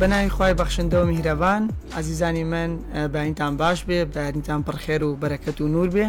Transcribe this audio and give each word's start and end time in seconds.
بەناوی 0.00 0.28
خی 0.28 0.52
بەخشندە 0.56 0.94
و 0.94 1.04
میهرەبان 1.12 1.62
ئازیزانی 1.96 2.44
من 2.44 2.70
بەینتان 3.12 3.56
باش 3.56 3.84
بێ 3.88 3.98
بەینتان 4.16 4.60
پڕخێر 4.66 5.02
و 5.04 5.16
بەرەکەت 5.22 5.60
و 5.60 5.68
نور 5.68 5.88
بێ 5.94 6.06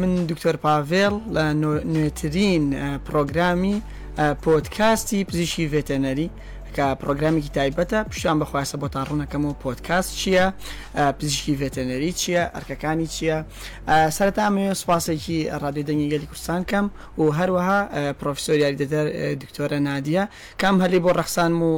من 0.00 0.14
دکتۆر 0.30 0.56
پاڤێل 0.64 1.14
لە 1.34 1.44
نوێترین 1.90 2.64
پرۆگرامی 3.06 3.76
پۆتکاستی 4.44 5.24
پزیشکی 5.28 5.64
ڤێتەنەری 5.72 6.28
کە 6.76 6.86
پرۆگرامێکی 7.02 7.50
تایبەتە 7.58 7.98
پیشیان 8.10 8.36
بەخواستە 8.42 8.76
بۆ 8.82 8.86
تاڕوونەکەم 8.94 9.42
و 9.48 9.52
پۆتکاس 9.64 10.06
چییە 10.20 10.44
پزیشکی 11.18 11.52
ڤێتەنەری 11.60 12.10
چییە 12.20 12.42
ئەرکەکانی 12.54 13.06
چییە 13.14 13.36
سەرتا 14.18 14.46
مێ 14.54 14.66
سوپاسێکی 14.80 15.38
ڕادیدەنگی 15.62 16.08
گەلی 16.12 16.26
کوردستان 16.30 16.62
کەم 16.70 16.86
و 17.20 17.24
هەروەها 17.38 17.78
پرۆفسۆری 18.20 18.60
یاریدەدەر 18.66 19.06
دکتۆرە 19.42 19.78
نادیە 19.86 20.22
کام 20.60 20.74
هەلی 20.84 20.98
بۆ 21.04 21.10
ڕەخسان 21.18 21.52
و 21.62 21.68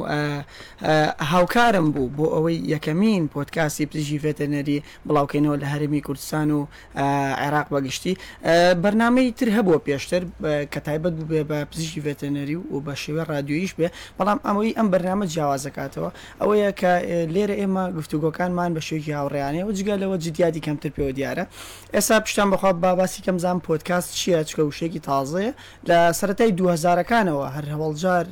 هاوکارم 1.31 1.87
بوو 1.95 2.09
بۆ 2.17 2.25
ئەوەی 2.35 2.57
یەکەمین 2.73 3.23
پۆتکاسی 3.35 3.83
پزیشکی 3.91 4.19
ڤێتەنەری 4.25 4.77
بڵاوکەینەوە 5.07 5.55
لە 5.61 5.65
هەرمی 5.73 6.01
کوردستان 6.07 6.47
و 6.57 6.59
عێراق 7.43 7.67
بەگشتی 7.73 8.13
بەرنمەی 8.83 9.27
تر 9.37 9.47
هەبووە 9.57 9.77
پێشتر 9.87 10.23
کە 10.73 10.79
تایبەت 10.87 11.13
بوو 11.17 11.27
بێ 11.31 11.41
بە 11.49 11.57
پزیشکی 11.71 11.99
ڤێتەنەری 12.05 12.55
و 12.71 12.75
بە 12.85 12.93
شێوە 13.03 13.23
رادیۆیش 13.33 13.71
بێ 13.79 13.87
بەڵام 14.19 14.39
ئەمەی 14.47 14.73
ئەم 14.77 14.86
ئەم 14.87 14.95
بەرنامە 14.95 15.25
جیاوازەکاتەوە 15.35 16.09
ئەوەیە 16.41 16.71
کە 16.79 16.91
لێرە 17.35 17.55
ئێمە 17.61 17.83
گفتوگۆکانمان 17.97 18.69
بە 18.77 18.81
شوێکی 18.87 19.11
هاوڕێیانەیە 19.17 19.63
و 19.67 19.71
جگە 19.77 19.95
لەوە 20.01 20.17
جدیادی 20.25 20.59
کەمتر 20.67 20.89
پێوە 20.95 21.13
دیارە 21.17 21.43
ئێستا 21.95 22.17
پشتان 22.23 22.47
بخوا 22.53 22.71
باباسی 22.85 23.19
کەم 23.25 23.37
زان 23.43 23.57
پۆتکاست 23.67 24.09
چییە 24.19 24.39
چکە 24.49 24.61
وشێکی 24.69 25.01
تازەیە 25.09 25.51
لە 25.89 25.97
سەتای 26.19 26.51
2000ەکانەوە 26.59 27.45
هەر 27.55 27.65
هەوڵجار 27.73 28.25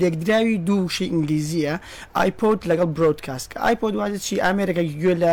لێکدراوی 0.00 0.58
دوو 0.68 0.84
وشی 0.86 1.06
ئینگلیزیە 1.12 1.74
ئایپۆت 2.18 2.60
لەگەڵ 2.70 2.88
برودکاست 2.98 3.46
کە 3.52 3.56
ئایپۆ 3.64 3.86
دوازە 3.94 4.18
چی 4.26 4.34
ئامێرەکە 4.44 4.82
گوێ 5.02 5.14
لە 5.22 5.32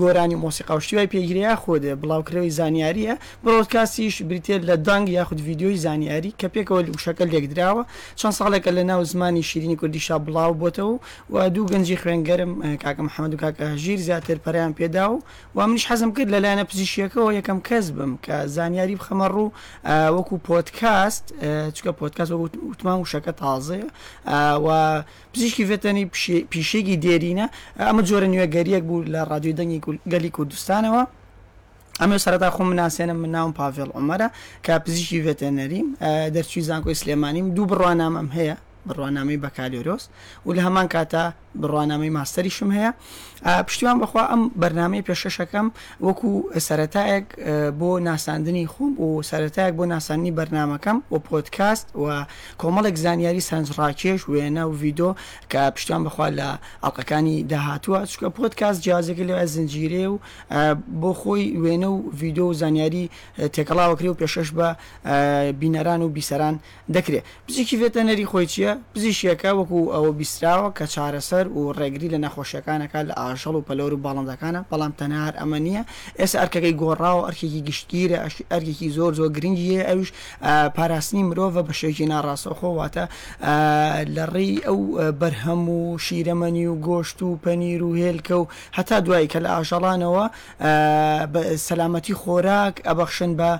گۆرانی 0.00 0.36
مۆسیقاوشتیوای 0.44 1.08
پێگیریا 1.14 1.54
خۆدە 1.62 1.92
بڵاوکرەوەی 2.02 2.52
زانیاریە 2.60 3.14
برۆدکاسیش 3.44 4.14
بریتێت 4.28 4.62
لە 4.68 4.74
دەنگ 4.86 5.06
یاخود 5.16 5.38
یددیۆی 5.40 5.76
زانانی 5.84 5.97
زانیاری 5.98 6.34
کە 6.40 6.46
پێکەوە 6.54 6.80
وشەکە 6.96 7.24
لێکدراوە 7.32 7.82
چەند 8.20 8.34
ساڵێکە 8.38 8.70
لە 8.76 8.82
ناو 8.90 9.00
زمانی 9.12 9.42
شیرینی 9.48 9.76
کوردیشا 9.80 10.16
بڵاو 10.26 10.52
بۆتەوە 10.62 10.94
و 11.32 11.36
دوو 11.54 11.66
گەنجی 11.72 11.96
خوێنگەرم 12.02 12.52
کاکە 12.82 13.02
محەممەد 13.08 13.32
و 13.34 13.38
کاکە 13.42 13.66
ژیر 13.84 13.98
زیاتر 14.06 14.36
پەریان 14.44 14.72
پێدا 14.78 15.04
و 15.12 15.18
و 15.56 15.66
منیش 15.66 15.84
حەزم 15.90 16.10
کرد 16.16 16.28
لەلایەنە 16.34 16.64
پزیشیەکەەوە 16.70 17.30
یەکەم 17.38 17.58
کەس 17.68 17.86
بم 17.96 18.12
کە 18.24 18.34
زانیاری 18.56 18.96
بخەمە 19.00 19.26
ڕوو 19.34 19.50
وەکو 20.16 20.34
پۆتکاست 20.48 21.24
چکە 21.76 21.92
پۆتکاس 22.00 22.30
وتمان 22.70 22.98
وشەکە 23.04 23.32
تازەیە 23.42 23.86
و 24.64 24.68
پزیشکی 25.32 25.62
فێتەنی 25.68 26.04
پیشێکی 26.52 26.96
دێرینە 27.04 27.46
ئەمە 27.88 28.02
جۆرە 28.08 28.28
نوێگەریەک 28.32 28.84
بوو 28.88 29.04
لە 29.12 29.20
ڕادیۆ 29.30 29.52
دەنگی 29.60 29.78
گەلی 30.12 30.30
کوردستانەوە 30.36 31.02
ئەمە 32.00 32.16
سەرەتا 32.24 32.48
خۆم 32.56 32.66
مناسیێنم 32.72 33.18
من 33.22 33.30
ناوم 33.36 33.52
پاڤێڵ 33.58 33.88
ئۆمەرە 33.96 34.28
کا 34.66 34.74
پزیشکی 34.84 35.22
ڤێتەنەریم 35.26 35.88
دەرچوی 36.34 36.64
زانکۆی 36.68 36.98
سلێمانیم 37.00 37.46
دوو 37.56 37.68
بڕوانامەم 37.70 38.28
هەیە 38.36 38.54
بڕوانامی 38.88 39.38
بەکالیۆرۆس 39.44 40.02
و 40.46 40.50
لە 40.56 40.60
هەمان 40.66 40.86
کاتا 40.94 41.24
بڕوانامەی 41.56 42.10
ماستریشم 42.10 42.68
هەیە 42.76 42.90
پشتیوان 43.66 43.98
بخوا 44.00 44.22
ئەم 44.32 44.42
بەرنمەی 44.62 45.02
پێشەشەکەم 45.08 45.66
وەکو 46.06 46.32
سەتایەک 46.68 47.24
بۆ 47.80 47.98
ناساندنی 48.00 48.66
خوم 48.66 48.92
و 49.00 49.22
سەتایەک 49.22 49.74
بۆ 49.76 49.84
ناسانی 49.94 50.32
بەرنمەکەم 50.38 50.96
و 51.12 51.18
پۆتکاست 51.18 51.86
و 51.96 52.26
کۆمەڵێک 52.62 52.94
زانیاری 53.04 53.40
سنجڕاکێش 53.50 54.20
وێنە 54.32 54.62
و 54.68 54.72
ڤیددیو 54.80 55.14
کە 55.52 55.70
پشتیان 55.74 56.04
بخوا 56.04 56.30
لە 56.30 56.48
ئەڵلقەکانی 56.84 57.36
داهاتووە 57.50 58.00
چکە 58.12 58.28
پۆتکاست 58.36 58.80
جیازێکی 58.82 59.24
لەوە 59.28 59.44
زنجیرێ 59.54 60.04
و 60.12 60.18
بۆ 61.00 61.12
خۆی 61.20 61.44
وێنە 61.62 61.86
و 61.94 61.98
ڤیددیو 62.18 62.44
و 62.50 62.52
زانیاری 62.52 63.10
تێکەڵاوەکری 63.38 64.08
و 64.12 64.14
پێشش 64.20 64.48
بە 64.58 64.68
بینەران 65.60 66.00
و 66.02 66.08
بیسەران 66.14 66.54
دەکرێت 66.94 67.24
پزیکی 67.48 67.76
فێتە 67.80 68.00
نەری 68.08 68.26
خۆی 68.30 68.46
چییە 68.52 68.72
پزیشیەکە 68.94 69.50
وەکو 69.58 69.78
ئەوە 69.94 70.12
بیسراوە 70.20 70.70
کە 70.78 70.86
چارەسە 70.94 71.37
بەسەر 71.38 71.46
و 71.58 71.72
ڕێگری 71.80 72.12
لە 72.14 72.18
نەخۆشیەکانەکە 72.24 73.00
لە 73.08 73.14
ئاژەڵ 73.20 73.54
و 73.56 73.60
پەلۆر 73.66 73.92
و 73.94 74.00
باڵندەکانە 74.04 74.60
بەڵام 74.70 74.92
تەنار 74.98 75.34
ئەمە 75.40 75.58
نییە 75.64 75.82
ئێستا 76.20 76.38
ئەرکەکەی 76.42 76.74
گۆڕاوە 76.82 77.22
ئەرکێکی 77.28 77.60
گشتگیرە 77.68 78.18
ئەرکێکی 78.52 78.88
زۆر 78.96 79.12
زۆر 79.18 79.28
گرنگیە 79.36 79.82
ئەوش 79.90 80.08
پاراستنی 80.76 81.22
مرۆڤە 81.28 81.60
بە 81.68 81.72
شێکی 81.80 82.06
ناڕاستەخۆواتە 82.12 83.04
لە 84.14 84.24
ڕێی 84.34 84.54
ئەو 84.66 84.78
بەرهەم 85.20 85.64
و 85.78 85.80
شیرەمەنی 86.06 86.66
و 86.72 86.74
گۆشت 86.88 87.18
و 87.26 87.28
پەنیر 87.44 87.82
و 87.88 87.90
هێلکە 88.02 88.36
و 88.42 88.44
هەتا 88.78 88.96
دوایی 89.04 89.28
کە 89.32 89.38
لە 89.44 89.50
ئاژەڵانەوە 89.54 90.24
سەلامەتی 91.66 92.14
خۆراک 92.22 92.74
ئەبەخشن 92.88 93.30
بە 93.38 93.50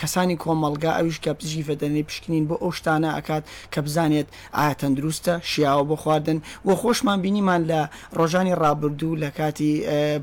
کەسانی 0.00 0.36
کۆمەلگا 0.42 0.92
ئەوش 0.98 1.16
کە 1.24 1.30
پزیفە 1.40 1.74
دەنێ 1.82 2.02
پشکنین 2.08 2.44
بۆ 2.48 2.54
ئەو 2.62 2.70
شتانە 2.78 3.10
ئەکات 3.16 3.44
کە 3.72 3.78
بزانێت 3.86 4.28
ئایا 4.56 4.74
تەندروستە 4.80 5.34
شیاوە 5.52 5.84
بۆ 5.90 5.96
خواردن 6.02 6.38
و 6.64 6.68
بۆ 6.74 6.80
خۆشمان 6.86 7.18
بینیمان 7.24 7.60
لە 7.70 7.80
ڕۆژانی 8.18 8.54
ڕابردوو 8.62 9.20
لە 9.22 9.30
کاتی 9.38 9.70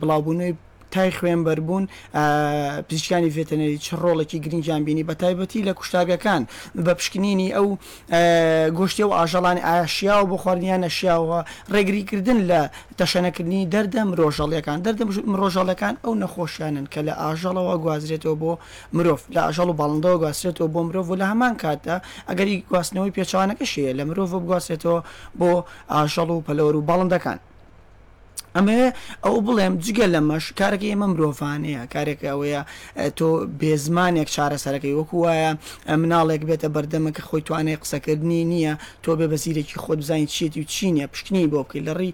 بڵاوبوونەوەی 0.01 0.53
تای 0.91 1.11
خوێنبەر 1.11 1.59
بوون 1.67 1.85
پزیشکانی 2.89 3.31
فێتەنەری 3.35 3.77
چ 3.85 3.87
ڕۆڵێکی 4.03 4.37
گرنجان 4.45 4.81
بینی 4.87 5.03
بە 5.09 5.13
تایبەتی 5.21 5.61
لە 5.67 5.73
کوشتاگەکان 5.79 6.41
بە 6.85 6.93
پشکنینی 6.99 7.49
ئەو 7.55 7.67
گۆشتی 8.77 9.03
و 9.07 9.11
ئاژەڵانی 9.19 9.61
ئاشیا 9.69 10.15
و 10.23 10.27
بۆ 10.31 10.37
خواردنیان 10.43 10.81
نەشیاوە 10.87 11.39
ڕێگریکردن 11.73 12.39
لە 12.51 12.61
تەشەنەکردنی 12.99 13.61
دەردە 13.73 14.01
مرۆژەڵیەکان 14.11 14.77
دەردە 14.85 15.03
مرۆژەڵەکان 15.31 15.95
ئەو 16.03 16.13
نەخۆشیانن 16.23 16.85
کە 16.93 16.99
لە 17.07 17.13
ئاژەڵەوە 17.21 17.75
گوازرێتەوە 17.83 18.35
بۆ 18.41 18.51
مرۆڤ 18.95 19.19
لە 19.35 19.41
ئاژەڵ 19.45 19.67
و 19.71 19.75
باڵندەوە 19.79 20.17
گواسترێتەوە 20.21 20.67
بۆ 20.73 20.79
مرۆڤ 20.87 21.05
و 21.11 21.15
لە 21.21 21.25
هەمان 21.31 21.53
کاتە 21.63 21.95
ئەگەری 22.29 22.55
گواستنەوەی 22.71 23.15
پێچوانەکەشەیە 23.17 23.91
لە 23.97 24.03
مرۆڤ 24.09 24.27
بگواستێتەوە 24.43 24.99
بۆ 25.39 25.51
ئاژەڵ 25.93 26.29
و 26.35 26.43
پەلەوە 26.47 26.71
و 26.77 26.85
باڵندەکان 26.89 27.39
ئەمەیە 28.55 28.87
ئەو 29.25 29.35
بڵێم 29.45 29.75
جگە 29.85 30.05
لەمەش 30.13 30.43
کارەکە 30.59 30.85
ئێمە 30.91 31.07
مرۆڤانەیە 31.13 31.81
کارێک 31.93 32.21
ئەوەیە 32.31 32.61
تۆ 33.17 33.27
بێزمانێک 33.59 34.27
چارەسەرەکەی 34.35 34.93
وەکو 34.99 35.15
وایە 35.23 35.51
مناڵێک 36.01 36.41
بێتە 36.49 36.67
بەردەمە 36.75 37.11
کە 37.15 37.21
خۆی 37.27 37.41
توانێت 37.47 37.79
قسەکردنی 37.83 38.41
نییە 38.51 38.73
تۆ 39.03 39.09
بێ 39.19 39.27
بەزیرێکی 39.31 39.77
خۆت 39.83 39.97
بزانین 40.01 40.27
چێتی 40.35 40.59
و 40.61 40.65
چینە 40.73 41.05
پشکنی 41.11 41.47
بۆ 41.51 41.57
بکەیت 41.63 41.83
لە 41.87 41.93
ڕی 41.99 42.11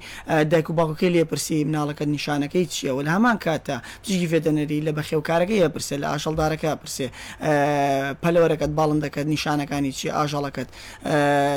دایک 0.51 0.67
و 0.69 0.73
باوکەکەی 0.79 1.09
لێپرسی 1.15 1.57
مناڵەکە 1.69 2.05
نیشانەکەی 2.15 2.65
چیەوە 2.73 3.01
لە 3.07 3.11
هەمان 3.15 3.37
کاتە 3.45 3.73
پزیکی 4.03 4.27
فێدەنەری 4.31 4.79
لە 4.87 4.91
بەخێوکارەکەی 4.97 5.59
ئەپرسێ 5.65 5.95
لە 6.03 6.07
ئاژەڵدارەکە 6.11 6.71
پرسێ 6.81 7.07
پەلەوەرەکەت 8.23 8.71
باڵندەکەت 8.77 9.25
نیشانەکانی 9.33 9.91
چی 9.97 10.07
ئاژەڵەکەت 10.17 10.69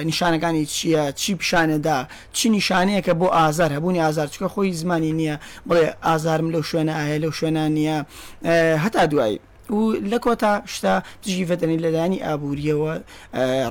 نیشانەکانی 0.09 0.65
چییە 0.75 1.05
چی 1.21 1.33
پیشانەدا 1.41 1.99
چی 2.37 2.47
نیشانەیە 2.57 3.01
کە 3.07 3.12
بۆ 3.21 3.27
ئازار 3.39 3.71
هەبوونی 3.77 4.01
ئازار 4.07 4.29
چکە 4.35 4.49
خۆی 4.55 4.69
ڕووی 4.70 4.82
زمانی 4.82 5.12
نییە 5.20 5.36
بڵێ 5.69 5.86
ئازارم 6.06 6.48
لەو 6.54 6.62
شوێنە 6.70 6.94
ئایا 6.98 7.16
لەو 7.25 7.32
شوێنان 7.38 7.70
نییە 7.78 7.98
هەتا 8.84 9.03
دوایی 9.12 9.38
و 9.70 9.92
لە 10.10 10.19
کۆتا 10.25 10.52
شتا 10.72 11.02
دژی 11.25 11.46
بەدەنی 11.49 11.78
لەلایانی 11.84 12.19
ئابوووریەوە 12.26 12.94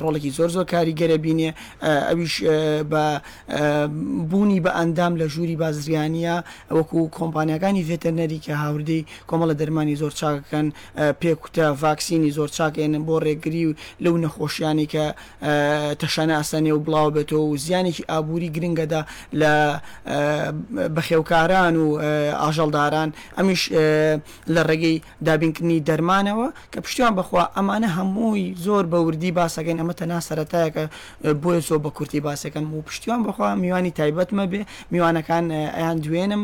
ڕۆڵێکی 0.01 0.29
زۆر 0.37 0.49
زۆر 0.55 0.65
کاریگەرە 0.73 1.17
بینێ 1.25 1.49
ئەویش 2.07 2.35
بە 2.91 3.05
بوونی 4.31 4.59
بە 4.65 4.71
ئەندام 4.77 5.13
لە 5.21 5.25
ژووری 5.33 5.55
بازرگانیە 5.63 6.35
وەکو 6.77 6.99
کۆمپانیەکانی 7.19 7.81
ڤێتەنەری 7.89 8.39
کە 8.45 8.51
هاوردەی 8.63 9.01
کۆمەڵە 9.29 9.53
دەرمانی 9.59 9.95
زۆر 10.01 10.11
چاکەکەن 10.19 10.67
پێکوتە 11.21 11.65
ڤاکسینی 11.81 12.31
زۆر 12.37 12.49
چاکێنن 12.57 13.01
بۆ 13.07 13.15
ڕێگری 13.25 13.63
و 13.67 13.71
لەو 14.03 14.15
نەخۆشیانی 14.23 14.87
کە 14.93 15.05
تەشانە 16.01 16.35
ئاسانێ 16.39 16.71
و 16.75 16.79
بڵاو 16.85 17.09
بێتەوە 17.15 17.33
و 17.49 17.53
زیانێکی 17.65 18.03
ئابووری 18.11 18.49
گرنگەدا 18.55 19.01
لە 19.41 19.53
بەخێوکاران 20.95 21.75
و 21.83 21.85
ئاژەڵداران 22.41 23.09
ئەمیش 23.37 23.61
لە 24.55 24.61
ڕێگەی 24.69 24.97
دابینکردنی 25.27 25.79
دەرمانەوە 25.89 26.47
کە 26.73 26.79
پشتیان 26.85 27.13
بخوا 27.19 27.43
ئەمانە 27.57 27.89
هەمووی 27.97 28.43
زۆر 28.65 28.83
بەوردی 28.93 29.31
باسەکەین 29.39 29.77
ئەمە 29.81 29.93
تەنا 29.99 30.19
سەتایەکە 30.29 30.83
بۆیە 31.41 31.61
زۆر 31.67 31.79
بە 31.85 31.89
کورتی 31.97 32.19
باسەکەن 32.27 32.65
و 32.73 32.77
پشتیان 32.87 33.19
بخوا 33.27 33.49
میوانی 33.63 33.91
تایبەتمە 33.99 34.45
بێ 34.51 34.61
میوانەکان 34.93 35.45
ئەیان 35.77 35.97
دوێنم 36.05 36.41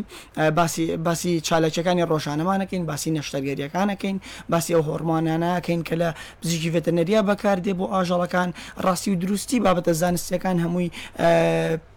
باسی 1.07 1.31
چالەکەەکانی 1.47 2.03
ڕۆژانەمانەکەین 2.11 2.83
باسی 2.89 3.09
نەشتەرگەریەکانەکەین 3.17 4.17
باسی 4.51 4.71
ئەو 4.75 4.83
هۆرمانانەکەین 4.89 5.81
کە 5.87 5.95
لە 6.01 6.09
پزیکی 6.41 6.69
ڤێتەنەریە 6.73 7.19
بەکاردێ 7.29 7.73
بۆ 7.79 7.85
ئاژەڵەکان 7.93 8.49
ڕاستی 8.85 9.09
و 9.13 9.15
دروستی 9.23 9.57
بابەتە 9.65 9.91
زانستیەکان 10.01 10.57
هەمووی 10.63 10.89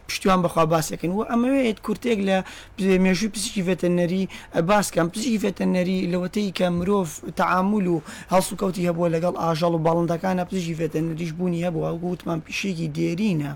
پشتیوان 0.09 0.41
بەخوا 0.43 0.65
باسەکەن 0.73 1.13
و 1.17 1.21
ئەمەوێت 1.31 1.79
کورتێک 1.87 2.19
لە 2.29 2.39
مێژوی 3.05 3.29
پزیکی 3.35 3.63
فێتەنەری 3.69 4.25
باسکەم 4.71 5.07
پزیکی 5.13 5.39
فێتەنەری 5.45 5.97
لەوەتەی 6.13 6.51
کە 6.59 6.67
مرۆڤ 6.79 7.09
تەعامل 7.37 7.87
و 7.87 8.03
هەڵسو 8.33 8.55
کەوتی 8.61 8.89
هەبووە 8.89 9.09
لەگەڵ 9.15 9.35
ئاژەڵ 9.43 9.73
و 9.77 9.85
باڵندەکانە 9.87 10.43
پزیکی 10.49 10.75
فێتەنەریش 10.81 11.33
بوونی 11.39 11.65
هەبووە 11.67 11.91
گوتمان 12.03 12.41
پیشێکی 12.47 12.89
دێرینە 12.97 13.53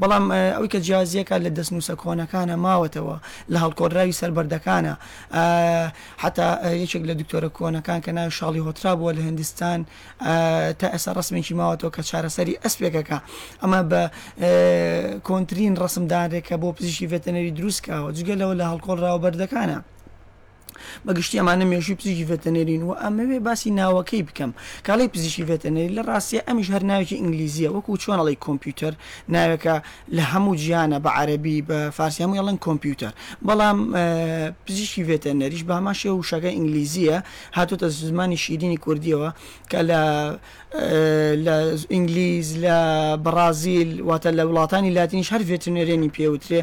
بەڵام 0.00 0.24
ئەوی 0.56 0.68
کە 0.72 0.78
جیازیەکە 0.86 1.36
لە 1.44 1.50
دەستنووسە 1.58 1.94
کۆنەکانە 2.02 2.56
ماوەتەوە 2.64 3.16
لە 3.52 3.58
هەڵکۆڕاوی 3.64 4.14
سربەردەکانە 4.20 4.94
حتا 6.22 6.46
یەکێک 6.82 7.02
لە 7.08 7.14
دکتۆرە 7.20 7.48
کۆنەکان 7.58 7.98
کە 8.04 8.10
ناو 8.18 8.30
شاڵی 8.38 8.62
هۆترا 8.66 8.92
بووە 8.98 9.10
لە 9.18 9.22
هندستان 9.30 9.80
تا 10.80 10.86
ئێستا 10.94 11.10
ڕسمێکی 11.18 11.54
ماوەتەوە 11.60 11.90
کە 11.96 12.02
چارەسەری 12.10 12.54
ئەسپێکەکە 12.64 13.18
ئەمە 13.62 13.80
بە 13.90 14.02
کۆنتترین 15.28 15.74
ڕ 15.80 15.85
ڕسمدانێکە 15.86 16.56
بۆ 16.62 16.68
پزیشکی 16.76 17.10
ڤێتەنەری 17.12 17.54
دروستکەوە 17.58 18.14
جگە 18.16 18.34
لەوە 18.40 18.54
لە 18.60 18.64
هەڵکۆڵ 18.70 18.98
ڕاوبەردەکانە 19.04 19.78
بەگشتی 21.06 21.38
ئەمانە 21.40 21.64
مێژوی 21.70 21.96
پزیکی 22.00 22.24
ڤەتەنێرین 22.30 22.82
و 22.88 22.90
ئەمەوێ 23.02 23.38
باسی 23.46 23.70
ناوەکەی 23.80 24.22
بکەم 24.28 24.50
کاڵی 24.86 25.08
پزیشی 25.12 25.42
ڤەتەنێری 25.50 25.92
لە 25.98 26.02
ڕاستیە 26.08 26.40
ئەمیش 26.48 26.68
هەر 26.74 26.82
ناوێکی 26.90 27.16
ئینگلیزیە 27.22 27.68
وەکو 27.76 27.92
چۆنەڵی 28.04 28.36
کۆمپیوتەر 28.46 28.92
ناوێکە 29.34 29.74
لە 30.16 30.24
هەموو 30.32 30.54
گیانە 30.62 30.98
بە 31.04 31.10
عەربی 31.18 31.56
بە 31.68 31.78
فارسی 31.96 32.22
هەموو 32.24 32.36
یڵەن 32.40 32.58
کۆمپیوتەر 32.66 33.12
بەڵام 33.46 33.78
پزیشکی 34.66 35.02
ڤێتەنەریش 35.08 35.62
باماشێ 35.70 36.10
و 36.18 36.22
شەکە 36.30 36.50
ئینگلیزیە 36.56 37.18
هاتوتە 37.56 37.86
زمانی 37.88 38.36
شیرینی 38.44 38.78
کوردیەوە 38.84 39.28
کە 39.70 39.78
لە 39.90 40.00
لە 41.46 41.56
ئینگلیز 41.92 42.48
لە 42.64 42.78
بەرازیل 43.24 43.90
واتە 44.08 44.30
لە 44.38 44.42
وڵاتانی 44.48 44.90
لاتینیش 44.98 45.28
هەر 45.34 45.42
ڤێتنێرێنی 45.50 46.10
پێوترێ 46.16 46.60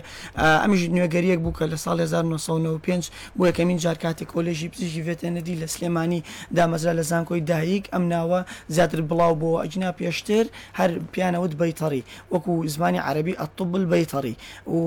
ئەمیش 0.64 0.82
نوێگەریەک 0.96 1.40
بووکە 1.46 1.66
لە 1.72 1.78
ساڵ 1.84 1.96
1995 2.04 3.10
بۆ 3.38 3.44
یەکەمین 3.50 3.78
جار 3.84 3.96
کاتێک 4.04 4.30
کۆلێژی 4.36 4.68
پزیشکی 4.74 5.02
ڤێتەنەدی 5.08 5.56
لە 5.62 5.68
سلێمانی 5.74 6.20
دامەزرا 6.58 6.94
لە 7.00 7.04
زانکۆی 7.12 7.44
دایک 7.52 7.84
ئەم 7.94 8.04
ناوە 8.14 8.40
زیاتر 8.76 9.00
بڵاو 9.10 9.34
بۆ 9.42 9.50
ئەجنا 9.64 9.90
پێشتر 10.00 10.46
هەر 10.80 10.92
پیانەوت 11.14 11.54
بەیتەڕی 11.62 12.04
وەکو 12.34 12.54
زمانی 12.74 13.02
عربی 13.10 13.34
ئەتوبل 13.42 13.84
بەیتەڕی 13.92 14.36
و 14.76 14.80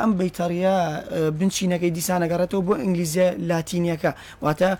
ئەم 0.00 0.12
بەیتەڕە 0.20 0.74
بنچینەکەی 1.38 1.94
دیسانەگەڕێتەوە 1.98 2.62
بۆ 2.66 2.72
ئینگلیزیە 2.82 3.28
لاتینیەکە 3.50 4.10
واتە 4.44 4.70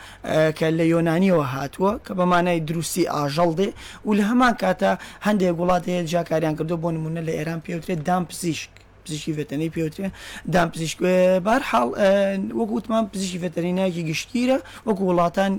کە 0.59 0.67
لە 0.79 0.85
یۆنانیەوە 0.93 1.45
هاتووە 1.55 1.91
کە 2.05 2.13
بەمانای 2.19 2.61
دروستی 2.69 3.05
ئاژەڵدێ 3.15 3.69
و 4.07 4.11
لە 4.19 4.25
هەمان 4.31 4.55
کاتە 4.63 4.93
هەندێک 5.27 5.55
وڵات 5.61 5.85
هەیە 5.91 6.03
جاکاریان 6.13 6.55
کردو 6.59 6.77
بۆ 6.83 6.89
نمونە 6.97 7.23
لە 7.27 7.33
ئێران 7.39 7.61
پێوترێت 7.67 8.01
دام 8.09 8.25
پزیشک 8.31 8.73
پزیشکی 9.05 9.33
فێتەنەی 9.39 9.69
پێوترێ 9.75 10.09
دام 10.53 10.69
پزیشک 10.73 10.99
بار 11.47 11.61
حاڵ 11.71 11.89
وەک 12.59 12.71
وتمان 12.77 13.05
پزیشکی 13.13 13.39
فێتەرینایکی 13.45 14.03
گشتیرە 14.11 14.59
وەکو 14.87 15.03
وڵاتان 15.11 15.53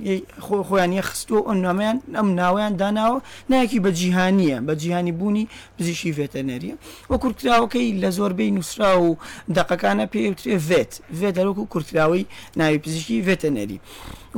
خۆیان 0.68 0.92
یە 0.98 1.02
خستۆ 1.10 1.38
ئەم 1.48 1.60
نامیان 1.66 1.98
ئەم 2.20 2.28
ناویان 2.40 2.74
داناوە 2.82 3.20
نایکی 3.52 3.80
بەجییهانیە 3.86 4.58
بە 4.68 4.74
جیهانی 4.82 5.12
بوونی 5.20 5.46
پزیشکی 5.78 6.12
فێتەنەریە 6.18 6.76
وە 7.12 7.18
کورتراوەکەی 7.24 7.88
لە 8.02 8.10
زۆربەی 8.18 8.52
نووسرا 8.58 8.92
و 9.08 9.12
دقەکانە 9.58 10.06
پێوترێ 10.14 10.56
ڤێت 10.68 10.92
ڤێ 11.20 11.30
دەرۆک 11.38 11.58
و 11.62 11.66
کورتراوی 11.74 12.26
ناوی 12.60 12.78
پزیشکی 12.86 13.24
فێتەنەری 13.28 13.80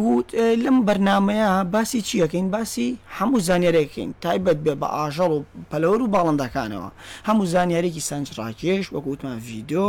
و 0.06 0.10
لەم 0.64 0.78
بەرنمەیە 0.88 1.50
باسی 1.74 2.00
چیەکەین 2.10 2.48
باسی 2.56 2.90
هەموو 3.20 3.40
زانیارێکین 3.48 4.10
تایبەت 4.24 4.60
بێ 4.66 4.74
بە 4.82 4.88
ئاژەڵ 4.96 5.32
و 5.36 5.44
پەلەوە 5.72 5.98
و 6.04 6.12
باڵندەکانەوە 6.14 6.90
هەموو 7.28 7.46
زانیارێکی 7.54 8.02
سنجڕاکێش 8.10 8.86
وەکووتمان 8.98 9.38
ڤیددیۆ 9.46 9.88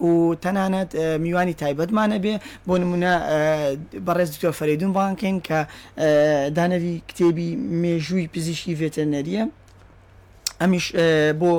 و 0.00 0.34
تەنانەت 0.42 0.96
میوانی 1.24 1.54
تایبەتمانە 1.62 2.18
بێ 2.24 2.34
بۆ 2.66 2.74
نمونە 2.82 3.12
بەڕێز 4.06 4.28
دکتۆ 4.34 4.50
فەریدون 4.58 4.92
بانکەین 4.98 5.36
کە 5.46 5.58
دانەوی 6.56 6.94
کتێبی 7.08 7.48
مێژووی 7.82 8.30
پزیشکی 8.34 8.74
ڤێتەنەریە 8.80 9.42
ئەمیش 10.60 10.86
بۆ 11.40 11.50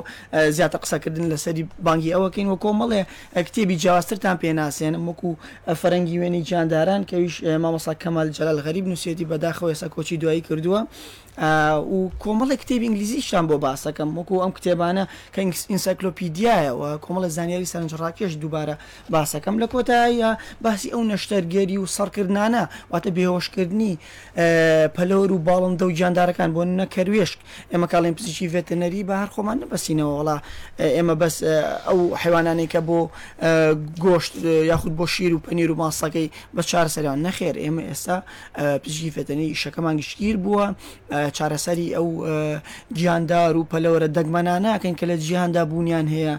زیاتر 0.57 0.80
قسەکردن 0.83 1.25
لەسەری 1.31 1.63
بانگی 1.86 2.13
ئەوەکەین 2.15 2.47
وە 2.51 2.57
کۆمەڵێ 2.63 3.01
کتێبی 3.47 3.75
جیاواسترتان 3.81 4.38
پێناسێنم 4.44 5.03
وەکو 5.09 5.30
فەرەنگی 5.81 6.18
وێنی 6.21 6.42
جانداران 6.50 7.01
کەویش 7.09 7.36
مامەسا 7.63 7.94
کەمال 8.03 8.27
جەلال 8.38 8.59
غەریب 8.65 8.86
نووسێتی 8.92 9.30
بەداخەوە 9.31 9.68
ێسا 9.75 9.88
کۆچی 9.95 10.15
دوایی 10.21 10.42
کردووە 10.47 10.81
و 11.37 12.09
کۆمەڵی 12.19 12.55
کتێبی 12.63 12.85
ئینگلیزیشتان 12.87 13.45
بۆ 13.49 13.55
باسەکەم 13.63 14.09
وەکو 14.17 14.35
ئەم 14.43 14.51
کتێبانە 14.57 15.03
کە 15.33 15.39
ئینسایکلۆپیدیایەوە 15.71 16.87
کۆمەڵە 17.05 17.27
زانیاری 17.37 17.67
سەرنجڕاکێش 17.71 18.33
دووبارە 18.41 18.75
باسەکەم 19.13 19.55
لە 19.61 19.67
کۆتاییە 19.73 20.29
باسی 20.63 20.87
ئەو 20.95 21.01
نەشتەرگەری 21.11 21.77
و 21.83 21.85
سەرکردانە 21.97 22.63
واتە 22.91 23.09
بێهۆشکردنی 23.15 23.93
پەلۆر 24.95 25.29
و 25.35 25.39
باڵندە 25.47 25.83
و 25.87 25.91
جاندارەکان 25.99 26.49
بۆ 26.55 26.61
نەکەروێشک 26.79 27.37
ئێمە 27.71 27.87
کاڵێن 27.91 28.15
پزیکی 28.17 28.47
ڤێتەنەری 28.53 29.01
بە 29.09 29.15
هەر 29.21 29.29
خۆمان 29.35 29.57
نبەسینەوە 29.63 30.13
وڵا 30.19 30.37
ئێمە 30.97 31.15
بەس 31.21 31.35
ئەو 31.87 31.99
حیوانانەی 32.21 32.67
کە 32.73 32.79
بۆ 32.87 32.99
گۆشت 34.03 34.33
یاخود 34.71 34.93
بۆ 34.99 35.05
شیر 35.13 35.31
و 35.35 35.39
پەنیر 35.45 35.69
و 35.73 35.75
ماسەکەی 35.83 36.27
بە 36.55 36.61
چار 36.69 36.87
سەریان 36.95 37.19
نەخێر 37.25 37.55
ئێمە 37.63 37.83
ئێستا 37.89 38.17
پزیکی 38.83 39.11
فێتەنەری 39.15 39.55
شەکەمان 39.63 39.95
گشتگیر 40.01 40.37
بووە 40.43 40.65
چارەسەری 41.30 41.94
ئەو 41.95 42.07
گیاندار 42.95 43.56
و 43.57 43.68
پەلەوەرە 43.72 44.07
دەگمەنا 44.18 44.56
ناکەین 44.66 44.95
کە 44.95 45.06
لە 45.10 45.13
جیهاندا 45.18 45.66
بوونیان 45.66 46.07
هەیە 46.13 46.33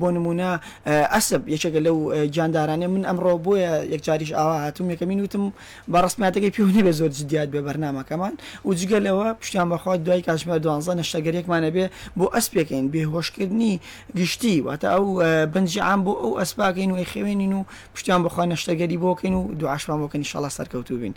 بۆ 0.00 0.08
نمونە 0.16 0.50
ئەسب 0.86 1.42
یەکێکە 1.54 1.80
لەو 1.86 2.26
گیاندارانێ 2.34 2.86
من 2.86 3.02
ئەمڕۆ 3.08 3.32
بۆیە 3.44 3.72
یەکجاریش 3.94 4.32
ئاوا 4.32 4.56
هاتوم 4.64 4.90
یەکەمی 4.90 5.20
وتم 5.22 5.52
بە 5.92 5.96
ڕستماتەکەی 6.04 6.50
پیونی 6.56 6.82
بە 6.86 6.90
زۆر 6.98 7.08
جدیات 7.08 7.48
بێ 7.54 7.60
بەرنمەکەمان 7.68 8.32
و 8.64 8.70
جگەلەوە 8.78 9.26
پشتیان 9.40 9.68
بەخوا 9.72 9.96
دوای 9.96 10.22
کاتژمە 10.22 10.54
دوانزە 10.64 10.92
نەشتەگەرێکمانە 11.00 11.70
بێ 11.74 11.86
بۆ 12.18 12.24
ئەسپێکین 12.34 12.84
بێهۆشکردنی 12.92 13.80
گشتی 14.18 14.62
واتە 14.66 14.88
ئەو 14.94 15.04
بنجی 15.54 15.80
عام 15.80 16.00
بۆ 16.04 16.12
ئەو 16.22 16.32
ئەسپاکەین 16.40 16.90
وی 16.92 17.04
خێوێنین 17.12 17.52
و 17.54 17.64
پشتیان 17.94 18.20
بخوا 18.24 18.44
نەشتەگەری 18.54 18.96
بۆکەین 19.04 19.34
و 19.40 19.42
دوعاشمان 19.60 19.98
بۆکەن 20.02 20.22
شڵە 20.30 20.48
سەرکەوتوبین 20.58 21.12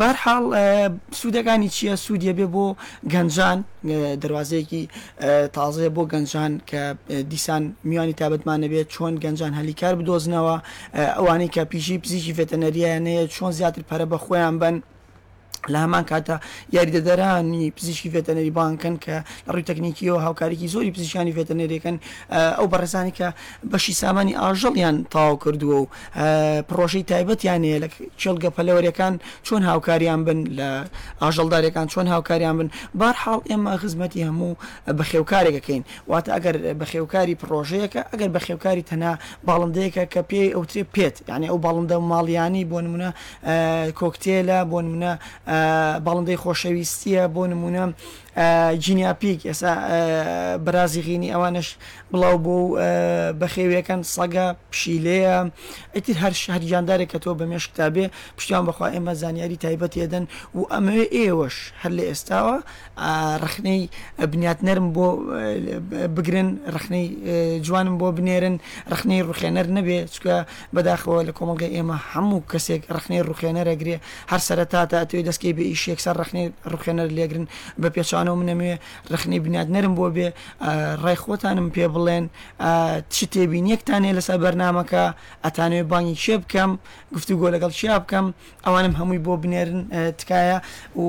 بارحاڵ 0.00 0.44
سوودەکان 1.20 1.57
زیانی 1.58 1.70
چییە 1.76 1.96
سوودیە 2.04 2.32
بێ 2.38 2.46
بۆ 2.54 2.66
گەنجان 3.12 3.58
دەواازەیەکی 4.22 4.82
تازەیە 5.56 5.90
بۆ 5.96 6.02
گەنجان 6.12 6.52
کە 6.70 6.82
دیسان 7.30 7.62
میوانی 7.88 8.14
تابەتمانە 8.20 8.68
بێت 8.72 8.88
چۆن 8.94 9.14
گەنجان 9.24 9.52
هەلیکار 9.58 9.94
بدۆزنەوە 10.00 10.56
ئەوانەی 11.18 11.50
کە 11.54 11.62
پیشی 11.72 11.96
پزیکی 12.02 12.32
فێتەنەریانەیە 12.38 13.24
چۆن 13.34 13.50
زیاتر 13.58 13.82
پەرە 13.88 14.06
بە 14.12 14.18
خۆیان 14.24 14.54
بن 14.62 14.76
لە 15.72 15.78
هەمان 15.84 16.04
کاتە 16.10 16.34
یاریدەدەرانی 16.72 17.70
پزیشکی 17.76 18.10
فێتەنەری 18.10 18.50
بانکن 18.58 18.96
کە 19.04 19.24
ڕووی 19.52 19.62
تەکنیکیەوە 19.70 20.18
هاوکارێکی 20.26 20.68
زۆری 20.74 20.90
پزیشانی 20.94 21.32
فێتەنەرێکن 21.36 21.96
ئەو 22.58 22.66
بەڕێزانی 22.72 23.12
کە 23.18 23.28
بەشی 23.72 23.92
سامانی 23.92 24.34
ئاژەڵیان 24.42 24.96
تاو 25.10 25.36
کردووە 25.44 25.78
و 25.82 25.86
پرۆژەی 26.68 27.04
تایبەتیان 27.10 27.62
هەیە 27.66 27.78
لە 27.84 27.88
چێلگە 28.20 28.50
پەلەوەریەکان 28.56 29.14
چۆن 29.46 29.62
هاوکاریان 29.70 30.20
بن 30.24 30.38
لە 30.58 30.68
ئاژەڵدارەکان 31.22 31.86
چۆن 31.94 32.06
هاوکاریان 32.14 32.54
بن 32.58 32.68
بارحاڵ 33.00 33.40
ئێمە 33.50 33.72
خزمەتی 33.82 34.22
هەموو 34.28 34.52
بەخێوکارێکەکەین 34.98 35.82
واتە 36.10 36.30
ئەگەر 36.36 36.56
بەخێوکاری 36.80 37.34
پرۆژەیەەکە 37.42 38.00
ئەگەر 38.12 38.28
بەخێوکاری 38.36 38.82
تەنا 38.90 39.12
باڵندەیەکە 39.46 40.04
کە 40.12 40.20
پێی 40.30 40.50
ئەوترێ 40.56 40.82
پێت 40.94 41.16
یعنی 41.30 41.46
ئەو 41.50 41.58
باڵندە 41.64 41.96
ماڵیانی 42.10 42.62
بۆ 42.70 42.78
نمونە 42.86 43.10
کۆکتێلە 44.00 44.58
بۆ 44.70 44.78
نمونە 44.84 45.12
باڵندەی 46.06 46.38
خۆشەویستیە 46.44 47.24
بۆ 47.34 47.42
نمونە 47.52 47.84
جینیاپیک 48.84 49.40
ئێسا 49.50 49.72
برازیغینی 50.66 51.28
ئەوانش 51.34 51.68
بڵاو 52.12 52.34
بۆ 52.44 52.58
بەخێویەکەن 53.40 54.00
سەگە 54.14 54.46
پشیلەیە 54.70 55.34
ئەتر 55.94 56.16
هەر 56.22 56.34
شەهر 56.42 56.62
جاندارێک 56.70 57.08
کە 57.12 57.18
تۆ 57.24 57.30
بە 57.38 57.44
مێش 57.50 57.64
کتابێ 57.70 58.06
پشتیان 58.38 58.64
بەخوا 58.68 58.86
ئێمە 58.94 59.12
زانیاری 59.22 59.56
تایبەت 59.64 59.94
هێدەن 60.00 60.24
و 60.56 60.60
ئەمەوێ 60.72 61.06
ئێوەش 61.16 61.56
هەر 61.82 61.92
لە 61.98 62.04
ئێستاوە 62.10 62.56
ڕخنەی 63.44 63.82
بنیات 64.32 64.58
نەرم 64.68 64.86
بۆ 64.96 65.06
بگرن 66.16 66.48
ڕخنەی 66.74 67.06
جوانم 67.66 67.96
بۆ 68.00 68.06
بنێرن 68.18 68.56
ڕخنەی 68.92 69.20
ڕخێنەر 69.30 69.66
نەبێ 69.76 69.98
چکە 70.14 70.36
بەداخەوە 70.74 71.20
لە 71.28 71.32
کۆمەلگە 71.38 71.68
ئێمە 71.74 71.96
هەموو 72.12 72.40
کەسێک 72.52 72.82
ڕخنەی 72.96 73.22
ڕخێنەرەگرێ 73.30 73.96
هەر 74.32 74.40
سەرەتا 74.48 74.80
تا 74.90 74.98
توێ 75.10 75.22
دەستکەی 75.28 75.52
بە 75.58 75.62
ئیشێک 75.70 75.98
سەر 76.06 76.14
ڕخنەی 76.22 76.46
ڕخێنەر 76.72 77.08
لێگرن 77.16 77.46
بە 77.82 77.88
پێچوان 77.96 78.27
بخوانەوە 78.28 78.36
منەمێ 78.44 78.74
رەخنی 79.12 79.40
بنیاد 79.44 79.68
نەرم 79.74 79.94
بۆ 79.98 80.06
بێ 80.16 80.28
ڕای 81.02 81.16
خۆتانم 81.22 81.68
پێ 81.74 81.86
بڵێن 81.94 82.24
چ 83.14 83.16
تێبین 83.32 83.64
یەکتانێ 83.74 84.10
لەسەر 84.18 84.38
بەرنمەکە 84.44 85.04
ئەتانوێ 85.44 85.82
بانگی 85.90 86.16
کێ 86.24 86.36
بکەم 86.44 86.70
گفتو 87.14 87.34
گۆ 87.40 87.46
لەگەڵ 87.54 87.70
چیا 87.78 87.96
بکەم 88.04 88.26
ئەوانم 88.66 88.94
هەمووی 88.98 89.20
بۆ 89.26 89.32
بنێرن 89.42 89.80
تکایە 90.18 90.58
و 91.02 91.04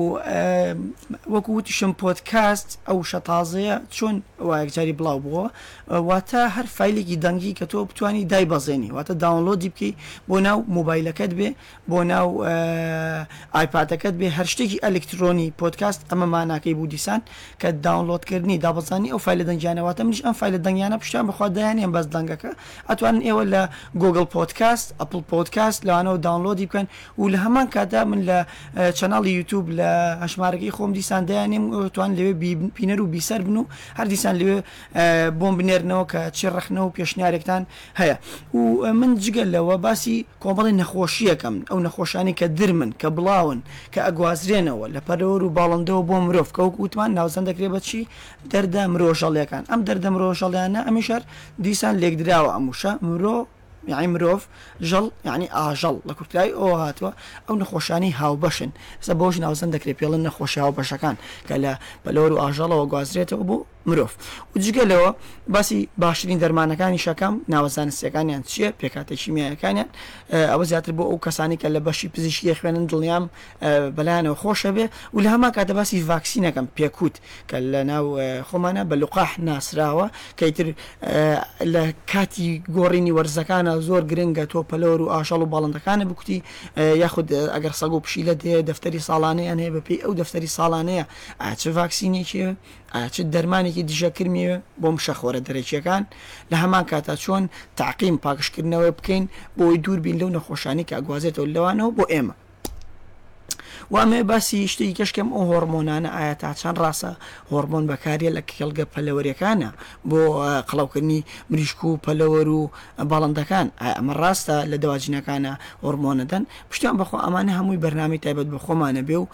وەکو 1.34 1.50
وتیشم 1.58 1.92
پۆتکاست 2.02 2.68
ئەو 2.88 2.98
شەتازەیە 3.10 3.74
چۆن 3.96 4.16
وایەکجاری 4.48 4.94
بڵاو 4.98 5.18
بووە 5.24 5.44
واتە 6.10 6.42
هەر 6.54 6.66
فیلێکی 6.76 7.16
دەنگی 7.24 7.52
کە 7.58 7.64
تۆ 7.70 7.78
بتانی 7.88 8.24
دای 8.32 8.46
بەزێنی 8.52 8.90
واتە 8.96 9.12
داونلۆدی 9.22 9.70
بکەی 9.74 9.92
بۆ 10.30 10.36
ناو 10.46 10.58
مۆبایلەکەت 10.76 11.32
بێ 11.38 11.50
بۆ 11.90 11.98
ناو 12.12 12.28
ئایپاتەکەت 13.56 14.14
بێ 14.20 14.28
هەر 14.38 14.46
شتێکی 14.52 14.78
ئەلکترۆنی 14.86 15.46
پۆتکاست 15.60 16.00
ئەمە 16.10 16.26
ماناکەی 16.34 16.74
بوو 16.76 16.86
دیسان 16.92 17.09
ئەنگلیسان 17.10 17.22
کە 17.60 17.72
داونلودکردنی 17.84 18.58
دابزانانی 18.58 19.10
ئەو 19.10 19.18
فیلە 19.18 19.44
دەنجانەواتە 19.48 20.02
منیش 20.02 20.22
ئەم 20.24 20.32
فیلە 20.32 20.58
دەنگیانە 20.64 20.98
پشتیان 21.02 21.26
بخوا 21.26 21.48
دایانیان 21.48 21.92
بەس 21.92 22.06
دەنگەکە 22.14 22.52
ئەتوانن 22.90 23.22
ئێوە 23.22 23.44
لە 23.52 23.62
گوگل 24.02 24.24
پۆتکاست 24.34 24.88
ئەپل 25.00 25.22
پۆتکاست 25.32 25.80
لەوانەوە 25.86 26.18
داونلودی 26.26 26.66
بکەن 26.66 26.86
و 27.18 27.28
لە 27.32 27.36
هەمان 27.44 27.66
کادا 27.74 28.04
من 28.04 28.20
لە 28.28 28.38
چەناڵی 28.98 29.28
یوتوب 29.38 29.64
لە 29.78 29.90
هەشمارگەی 30.24 30.70
خۆم 30.76 30.90
دیسان 30.96 31.24
دایانیم 31.30 31.88
توان 31.94 32.10
لەوێ 32.18 32.32
پینەر 32.76 33.00
و 33.00 33.06
بیسەر 33.14 33.40
بن 33.46 33.56
و 33.56 33.64
هەر 33.98 34.06
دیسان 34.12 34.34
لەوێ 34.40 34.56
بۆم 35.40 35.54
بنێرنەوە 35.58 36.04
کە 36.12 36.20
چی 36.36 36.46
ڕخنەوە 36.56 36.86
و 36.88 36.90
پێشنیارێکتان 36.96 37.62
هەیە 38.00 38.16
و 38.56 38.92
من 39.00 39.10
جگەل 39.24 39.48
لەوە 39.54 39.76
باسی 39.84 40.26
کۆمەڵی 40.44 40.72
نەخۆشیەکەم 40.80 41.54
ئەو 41.70 41.78
نەخۆشانی 41.86 42.34
کە 42.38 42.44
درمن 42.58 42.90
کە 43.00 43.08
بڵاون 43.16 43.60
کە 43.94 44.00
ئەگوازرێنەوە 44.06 44.86
لە 44.94 45.00
پەرەوە 45.06 45.36
و 45.46 45.50
باڵندەوە 45.56 46.02
بۆ 46.08 46.16
مرۆڤ 46.26 46.48
کەوکو 46.58 46.88
وتمان 46.90 47.10
ناوزەن 47.18 47.44
دەکرێت 47.50 47.70
بەچی 47.76 48.02
دەردە 48.52 48.82
مرۆژەڵیەکان 48.92 49.62
ئەم 49.70 49.80
دەردە 49.88 50.08
مرۆژەڵیانە 50.14 50.80
ئەمیشار 50.86 51.22
دیسان 51.64 51.94
لێکدراوە 52.02 52.50
ئەموشە 52.54 52.92
مرۆ 53.08 53.36
یعنی 53.92 54.08
مرۆڤ 54.14 54.40
ژەڵ 54.90 55.06
یعنی 55.28 55.46
ئاژەڵ 55.56 55.96
لە 56.08 56.12
کورتایی 56.18 56.52
ئەو 56.58 56.70
هاتووە 56.82 57.10
ئەو 57.46 57.54
نەخۆشانی 57.62 58.10
هاوبەشن 58.20 58.70
سە 59.06 59.12
بۆش 59.20 59.34
ناوزەن 59.44 59.70
دەکرێت 59.74 59.96
پێڵن 60.00 60.20
نەخۆشی 60.26 60.60
هاوبەشەکان 60.64 61.16
کە 61.48 61.54
لە 61.64 61.72
پەلۆر 62.04 62.30
و 62.32 62.40
ئاژەڵەوە 62.42 62.86
گوازرێتەوە 62.92 63.44
بوو 63.48 63.60
مرۆڤ 63.86 64.08
و 64.56 64.60
جگە 64.60 64.84
لەوە 64.92 65.14
باسی 65.48 65.88
باشترین 65.98 66.38
دەرمانەکانی 66.40 67.00
شەکەم 67.02 67.34
ناوەزانستیەکانیان 67.50 68.42
چییە 68.48 68.72
پێکاتێکی 68.78 69.30
میایەکانیان 69.36 69.88
ئەوە 70.52 70.64
زیاتر 70.64 70.92
بۆ 70.92 71.04
ئەو 71.10 71.18
کەسانی 71.26 71.56
کە 71.60 71.66
لە 71.74 71.80
بەشی 71.86 72.08
پزیشکی 72.14 72.54
خوێنن 72.54 72.86
دڵنیام 72.90 73.24
بەلایەنەوە 73.96 74.36
خۆشە 74.42 74.70
بێ 74.76 74.86
و 75.14 75.20
لە 75.24 75.28
هەما 75.34 75.50
کاتە 75.56 75.72
باسی 75.78 75.96
ڤاکسینەکەم 76.08 76.66
پێکوت 76.76 77.16
کە 77.50 77.56
لە 77.72 77.80
ناو 77.90 78.06
خۆمانە 78.48 78.82
بە 78.90 78.94
لوقاح 79.02 79.30
ناسراوە 79.46 80.06
کەیتر 80.40 80.66
لە 81.74 81.82
کاتی 82.12 82.48
گۆڕینی 82.76 83.12
وەرزەکانە 83.18 83.72
زۆر 83.88 84.02
گرنگە 84.10 84.44
تۆ 84.52 84.60
پەلۆر 84.70 85.00
و 85.04 85.08
ئاشەڵ 85.14 85.40
و 85.44 85.48
باڵندەکانە 85.52 86.04
بکوتی 86.10 86.42
یاخود 87.02 87.26
ئەگەر 87.54 87.74
سەگ 87.80 87.92
و 87.96 88.00
پشیلە 88.06 88.34
دێ 88.42 88.54
دەفتەری 88.68 89.00
ساڵانەیان 89.08 89.58
هەیە 89.62 89.72
بەپی 89.76 89.96
ئەو 90.04 90.12
دەفتەری 90.20 90.48
ساڵانەیە 90.58 91.04
ئاچ 91.40 91.62
ڤاکسینێکیە 91.76 92.48
ئاچ 92.98 93.16
دەرمانێکی 93.34 93.86
دیژەکرمیوە 93.88 94.56
بۆم 94.82 94.96
شەخۆرە 95.04 95.40
دەرەچیەکان 95.46 96.02
لە 96.50 96.56
هەمان 96.62 96.84
کاتا 96.90 97.14
چۆن 97.24 97.44
تاقیم 97.78 98.16
پاکشکردنەوەی 98.24 98.96
بکەین 98.98 99.24
بۆی 99.58 99.80
دووربین 99.84 100.16
لەو 100.20 100.34
نەخۆشانی 100.36 100.86
کە 100.88 100.94
ئەگوازێتەوە 100.96 101.52
لەوانەوە 101.54 101.94
بۆ 101.96 102.04
ئێمە 102.12 102.34
وامێ 103.94 104.20
باسی 104.30 104.60
شتی 104.72 104.90
گەشتم 104.98 105.28
ئەو 105.36 105.44
هۆرمۆنانە 105.50 106.10
ئایا 106.16 106.34
تا 106.42 106.50
چەند 106.60 106.78
ڕاستە 106.84 107.10
هۆرمۆن 107.52 107.84
بەکارە 107.90 108.28
لە 108.36 108.42
کێڵگە 108.50 108.84
پەلەوەریەکانە 108.92 109.70
بۆ 110.10 110.20
قڵاوکردنی 110.68 111.20
مریشک 111.50 111.80
و 111.84 111.90
پەلەوەر 112.04 112.48
و 112.58 112.62
باڵندەکان 113.10 113.66
ئەمە 113.84 114.12
ڕاستە 114.22 114.56
لە 114.72 114.76
دەواجنەکانە 114.84 115.52
هۆرمۆنەدەن 115.84 116.42
پشتیان 116.70 116.96
بەخۆ 117.00 117.16
ئەمانە 117.24 117.52
هەمووی 117.58 117.80
بەرنامی 117.84 118.18
تایبەت 118.24 118.48
بە 118.54 118.58
خۆمانە 118.64 119.02
بێ 119.08 119.16
و 119.22 119.26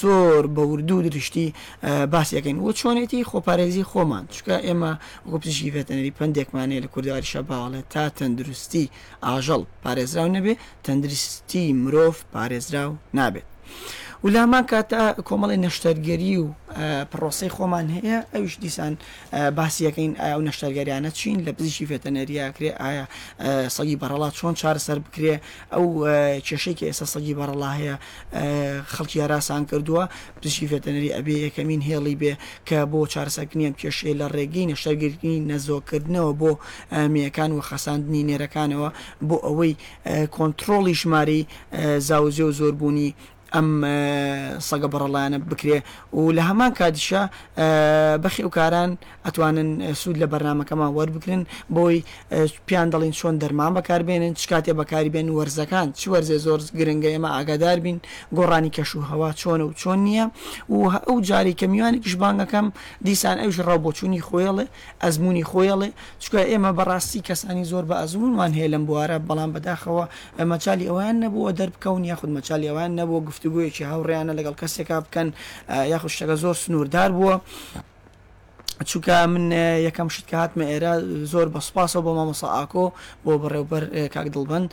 زۆر 0.00 0.42
بە 0.54 0.60
وردوو 0.70 1.02
درشتی 1.08 1.46
باسیەکەین 2.12 2.58
و 2.64 2.68
چۆنێتی 2.80 3.20
خۆپارێزی 3.30 3.84
خۆمان 3.90 4.24
چکە 4.34 4.56
ئێمە 4.66 4.92
گۆپزیشی 5.30 5.72
بێتەنەری 5.74 6.12
پندێکمانەیە 6.18 6.80
لە 6.84 6.88
کورداری 6.94 7.30
شەباڵێ 7.32 7.80
تا 7.92 8.04
تەندروستی 8.18 8.86
ئاژەڵ 9.26 9.62
پارێزراو 9.84 10.28
نەبێ 10.36 10.54
تەندروستی 10.84 11.64
مرۆڤ 11.82 12.14
پارێزراو 12.34 12.92
نابێت 13.18 13.48
و 14.24 14.28
لامان 14.28 14.64
کاتە 14.66 15.20
کۆمەڵی 15.28 15.56
نەشتەرگەری 15.66 16.34
و 16.42 16.46
پرۆسی 17.12 17.48
خۆمان 17.56 17.86
هەیە 17.96 18.18
ئەوش 18.34 18.56
دیسان 18.60 18.92
باسیەکەین 19.58 20.12
ئایا 20.20 20.38
و 20.38 20.42
نەشتەرگەریانە 20.48 21.10
چین 21.12 21.38
لە 21.46 21.50
پزیشی 21.56 21.86
فێتەنەریاکرێ 21.86 22.70
ئایا 22.82 23.04
سەگی 23.76 23.96
بەرەڵات 24.02 24.34
چۆن 24.38 24.54
چارەسەر 24.60 24.98
بکرێ 25.04 25.34
ئەو 25.74 25.86
کێشەیەکی 26.46 26.84
ئێستا 26.88 27.06
سەگی 27.14 27.34
بەرەڵا 27.40 27.70
هەیە 27.78 27.96
خەڵکی 28.94 29.16
یاراسان 29.18 29.62
کردووە 29.70 30.04
پزیشی 30.40 30.66
فێتەنەری 30.70 31.10
ئەبێ 31.16 31.36
یەکەمین 31.46 31.80
هێڵی 31.88 32.14
بێ 32.20 32.32
کە 32.68 32.78
بۆ 32.92 33.00
چارەسەکنیم 33.12 33.72
کێشێ 33.80 34.10
لە 34.20 34.26
ڕێگەی 34.36 34.64
نەشتەرگرتنی 34.70 35.36
نەزۆکردنەوە 35.50 36.32
بۆ 36.40 36.50
میەکان 37.16 37.50
و 37.56 37.60
خەساندنی 37.68 38.22
نێرەکانەوە 38.30 38.88
بۆ 39.28 39.36
ئەوەی 39.46 39.74
کۆنتترۆڵی 40.36 40.94
ژماری 41.00 41.42
زاوزێ 42.08 42.44
و 42.48 42.52
زۆربوونی 42.58 43.10
ئەم 43.54 43.68
سەگە 44.68 44.88
بەڕەڵیانە 44.92 45.38
بکرێ 45.50 45.78
و 46.18 46.20
لە 46.36 46.42
هەمان 46.48 46.70
کاتیشە 46.80 47.22
بەخی 48.24 48.42
وکاران 48.48 48.90
ئەتوانن 49.26 49.70
سوود 50.00 50.16
لە 50.22 50.26
بەرنمەکەمان 50.32 50.90
وەربگرن 50.98 51.42
بۆی 51.76 51.98
پیان 52.66 52.88
دەڵین 52.92 53.12
چۆن 53.20 53.34
دەرمان 53.42 53.70
بەکاربێنن 53.76 54.32
چ 54.40 54.42
کاتێ 54.52 54.72
بەکاری 54.80 55.10
بێن 55.14 55.28
وەرزەکان 55.38 55.88
چی 55.98 56.06
وەرزێ 56.12 56.38
زۆر 56.46 56.60
گرنگگە 56.78 57.10
ئێمە 57.14 57.30
ئاگادار 57.36 57.78
بین 57.84 57.98
گۆڕانی 58.36 58.70
کەش 58.76 58.90
و 58.96 59.00
هەوا 59.10 59.30
چۆنە 59.40 59.64
و 59.68 59.72
چۆن 59.82 59.98
نییە 60.06 60.26
و 60.74 60.78
ئەو 61.06 61.16
جاری 61.28 61.54
کە 61.60 61.66
میوانی 61.72 61.98
کشبانگەکەم 62.04 62.66
دیسان 63.06 63.36
ئەوش 63.42 63.56
ڕاو 63.66 63.78
بۆچوونی 63.84 64.20
خۆیڵێ 64.28 64.66
ئەزمموی 65.04 65.44
خۆیڵێ 65.50 65.90
چکە 66.22 66.40
ئێمە 66.50 66.70
بەڕاستی 66.78 67.20
کەسانی 67.28 67.64
زۆر 67.70 67.84
بە 67.90 67.96
ئەزمونوان 68.00 68.50
هەیە 68.58 68.68
لەم 68.74 68.84
بوارە 68.88 69.18
بەڵام 69.28 69.50
بەداخەوە 69.54 70.04
مەچالی 70.50 70.86
ئەویان 70.90 71.16
نەبووە 71.24 71.50
دەربکەون 71.58 72.02
یاخود 72.10 72.30
مەچالی 72.36 72.66
ئەویان 72.70 72.92
نەبوو 73.00 73.24
گفت 73.28 73.43
گفتوگویەکی 73.44 73.84
هاوڕێیانە 73.90 74.36
لەگەڵ 74.38 74.54
کەسێکا 74.62 74.96
بکەن 75.04 75.28
یاخشتەکە 75.92 76.34
زۆر 76.42 76.56
سنووردار 76.62 77.10
بووە 77.16 77.34
چونکە 78.82 79.16
من 79.32 79.52
یەکەم 79.86 80.08
شت 80.14 80.26
کە 80.30 80.34
هاتمە 80.42 80.64
ئێرە 80.72 80.92
زۆر 81.32 81.46
بە 81.54 81.60
سوپاسەوە 81.66 82.00
بۆ 82.06 82.10
مامەسەعاکۆ 82.18 82.84
بۆ 83.24 83.32
بەڕێوبەر 83.42 83.82
کاک 84.14 84.28
دڵبند 84.34 84.66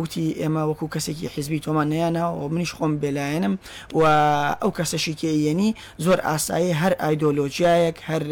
وتی 0.00 0.24
ئێمە 0.40 0.62
وەکو 0.70 0.86
کەسێکی 0.94 1.26
حیزبی 1.34 1.58
تۆمان 1.64 1.86
نیانەوە 1.92 2.42
منیش 2.54 2.72
خۆم 2.78 2.92
بێلایەنم 3.02 3.54
و 3.98 4.02
ئەو 4.62 4.70
کەسەشی 4.78 5.14
کێیەنی 5.22 5.70
زۆر 6.04 6.18
ئاسایی 6.28 6.72
هەر 6.80 6.92
ئایدۆلۆژیایەک 7.02 7.96
هەر 8.08 8.22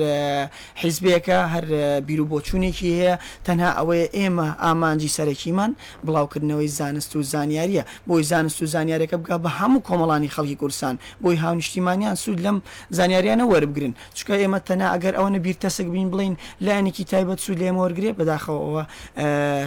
حیزبێکە 0.82 1.38
هەر 1.54 1.64
بیر 2.06 2.20
و 2.20 2.26
بۆچوونێکی 2.32 2.90
هەیە 2.98 3.14
تەنها 3.46 3.70
ئەوەیە 3.78 4.06
ئێمە 4.18 4.46
ئامانجی 4.64 5.10
سەرەکیمان 5.16 5.70
بڵاوکردنەوەی 6.06 6.70
زانست 6.78 7.10
و 7.16 7.22
زانیاریە 7.32 7.84
بۆی 8.08 8.22
زانست 8.30 8.58
و 8.62 8.66
زانیارەکە 8.74 9.16
بگا 9.22 9.36
بە 9.44 9.50
هەموو 9.58 9.84
کۆمەڵانی 9.88 10.30
خەڵکی 10.34 10.56
کورسان 10.60 10.94
بۆی 11.22 11.36
هاونیشتیمانیان 11.44 12.14
سوود 12.22 12.40
لەم 12.46 12.56
زانیاریانە 12.96 13.44
وەربگرن 13.52 13.92
چکە 14.18 14.34
ئێمە 14.42 14.60
تەنە 14.68 14.86
ئەگە 14.92 15.03
ئەگەر 15.04 15.14
ئەوە 15.18 15.30
نەبییر 15.34 15.56
تەسک 15.64 15.86
بین 15.94 16.08
بڵین 16.12 16.34
لاینێکی 16.64 17.04
تایبەت 17.12 17.40
سو 17.44 17.52
لێ 17.60 17.70
مۆرگێ 17.78 18.10
بەداخەوەەوە 18.18 18.84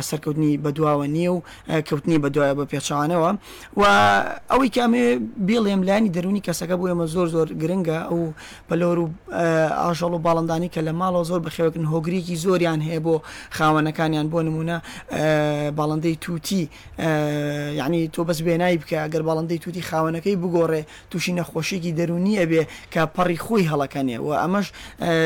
سەرکەوتنی 0.10 0.53
بەدواوە 0.65 1.08
نییە 1.15 1.32
و 1.36 1.39
کەوتنی 1.88 2.17
بەدوایە 2.24 2.53
بە 2.60 2.65
پێچانەوە 2.72 3.29
و 3.79 3.84
ئەوەی 4.51 4.70
کامێ 4.75 5.06
بێڵێم 5.48 5.82
لانی 5.88 6.10
دەرونی 6.15 6.41
کەسەکە 6.48 6.75
بۆ 6.79 6.86
ئێمە 6.89 7.06
زۆر 7.13 7.27
زۆر 7.36 7.48
گرنگە 7.62 8.00
ئەو 8.10 8.22
پەلۆر 8.70 8.98
و 9.03 9.06
ئاژەڵ 9.84 10.12
و 10.17 10.20
باڵندانی 10.25 10.70
کە 10.74 10.82
لە 10.88 10.94
ماڵەوە 11.00 11.25
زۆر 11.29 11.39
بەخێوەکن 11.46 11.86
هۆگرێکی 11.91 12.36
زۆریان 12.46 12.79
هەیە 12.88 13.00
بۆ 13.06 13.15
خاوەنەکانیان 13.58 14.27
بۆ 14.34 14.39
نمونە 14.48 14.77
باڵندەی 15.77 16.15
تووتی 16.24 16.63
یعنی 17.79 18.00
تۆ 18.13 18.22
بەس 18.27 18.39
بێنایی 18.48 18.77
بکە 18.82 18.98
ئەگەر 19.06 19.22
باڵندەی 19.27 19.60
تووتی 19.63 19.82
خاوەنەکەی 19.89 20.36
بگۆڕێ 20.41 20.82
تووشی 21.12 21.34
نەخۆشیێکی 21.39 21.91
دەرونیە 22.00 22.44
بێ 22.51 22.63
کە 22.94 23.01
پەڕی 23.15 23.39
خۆی 23.46 23.65
هەڵەکەنێ 23.72 24.17
و 24.25 24.29
ئەمەش 24.41 24.67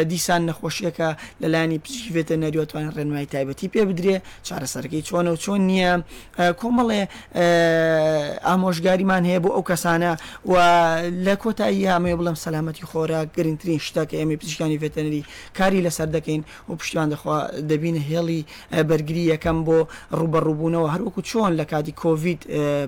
دیسان 0.03 0.41
نەخۆشیەکە 0.49 1.09
لەلانی 1.41 1.77
پزیشکێتە 1.85 2.35
نەریوەتوان 2.43 2.85
ڕێنمای 2.95 3.25
تایبەتی 3.33 3.67
پێ 3.73 3.83
بدرێ 3.89 4.17
چارەسەرەکەی 4.47 5.01
چۆنە 5.09 5.29
و 5.33 5.37
چۆن 5.43 5.61
نییە 5.71 5.93
کۆمەڵێ 6.59 7.01
ئامۆژگاریمان 8.47 9.23
هەیە 9.29 9.39
بۆ 9.43 9.49
ئەو 9.55 9.63
کەسانە 9.69 10.11
و 10.51 10.53
لە 11.25 11.35
کۆتایی 11.43 11.85
هامەیە 11.93 12.15
بڵم 12.19 12.37
سەلامەتی 12.45 12.85
خۆرا 12.91 13.21
گرنگترین 13.35 13.79
شتەکە 13.87 14.15
ئێمە 14.19 14.35
پزیشکانی 14.41 14.77
ڤێتەنەری 14.81 15.23
کاری 15.57 15.81
لەسەر 15.85 16.07
دەکەین 16.15 16.41
و 16.69 16.75
پشتیان 16.79 17.09
دەخوا 17.13 17.37
دەبین 17.69 17.97
هێڵی 18.09 18.41
بەرگری 18.89 19.23
یەکەم 19.33 19.57
بۆ 19.67 19.77
ڕوبەڕووبوونەوە 20.19 20.87
هەروەکو 20.93 21.21
چۆن 21.29 21.51
لە 21.59 21.63
کاتی 21.71 21.93
کۆڤید 22.01 22.41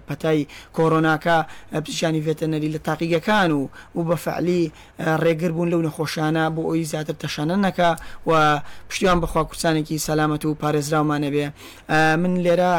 پەتای 0.07 0.41
کۆرۆناکە 0.77 1.37
پزیشانی 1.85 2.21
ڤێتەنەری 2.27 2.69
لە 2.75 2.79
تاقیگەکان 2.87 3.51
و 3.59 3.67
و 3.95 4.01
بەفعلی 4.09 4.63
ڕێگر 5.23 5.51
بوون 5.55 5.69
لەو 5.73 5.81
نەخۆشانە 5.87 6.43
بۆ 6.55 6.61
ئەوی 6.67 6.83
زیاتر 6.91 7.02
زیاتر 7.03 7.23
تەشانە 7.27 7.55
نەکە 7.67 7.89
و 8.27 8.31
پشتیوان 8.89 9.19
بخوا 9.21 9.41
کورسانێکی 9.49 9.97
سەلامەت 10.07 10.45
و 10.45 10.55
پارێزراومانە 10.61 11.29
بێ 11.35 11.47
من 12.21 12.33
لێرە 12.43 12.73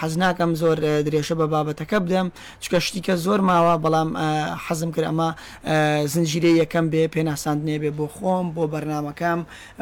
حەزناکەم 0.00 0.52
زۆر 0.62 0.78
درێژە 1.06 1.34
بە 1.40 1.46
بابەتەکە 1.52 1.98
بدەم 2.04 2.28
چکە 2.62 2.78
شتیکە 2.84 3.14
زۆر 3.24 3.40
ماوە 3.48 3.74
بەڵام 3.84 4.10
حەزم 4.66 4.90
کرد 4.94 5.04
ئەمە 5.10 5.28
زنجیرە 6.14 6.52
یەکەم 6.62 6.86
بێ 6.92 7.02
پێناساندنێ 7.14 7.76
بێ 7.82 7.90
بۆ 7.98 8.06
خۆم 8.16 8.46
بۆ 8.54 8.64
بەرنمەکەم 8.72 9.40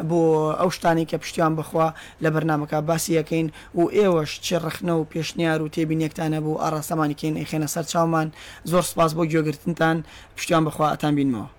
بۆ 0.09 0.19
ئەو 0.59 0.69
شتانی 0.75 1.05
کە 1.09 1.15
پشتیان 1.21 1.53
بخوا 1.59 1.87
لە 2.23 2.29
بەرنمەکە 2.35 2.77
باسی 2.87 3.13
یەکەین 3.19 3.47
و 3.79 3.81
ئێوەش 3.97 4.31
چ 4.45 4.47
ڕخنە 4.65 4.93
و 4.99 5.03
پێشنیار 5.11 5.59
و 5.61 5.67
تێبینێکتانە 5.75 6.39
بوو 6.43 6.61
ئاراسەمانیکەین 6.63 7.35
ئەخێنە 7.41 7.67
سەر 7.73 7.85
چاومان 7.91 8.27
زۆر 8.71 8.83
سپاس 8.91 9.11
بۆ 9.17 9.23
گوێگرتنتان 9.29 9.97
پشتیان 10.35 10.63
بخوا 10.67 10.87
ئەتان 10.93 11.13
بینمەوە. 11.17 11.49